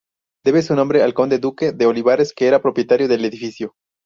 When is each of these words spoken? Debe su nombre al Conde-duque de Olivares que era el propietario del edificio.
Debe 0.43 0.63
su 0.63 0.73
nombre 0.73 1.03
al 1.03 1.13
Conde-duque 1.13 1.73
de 1.73 1.85
Olivares 1.85 2.33
que 2.33 2.47
era 2.47 2.55
el 2.55 2.63
propietario 2.63 3.07
del 3.07 3.23
edificio. 3.23 3.75